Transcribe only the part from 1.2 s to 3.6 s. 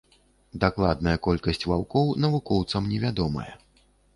колькасць ваўкоў навукоўцам невядомая.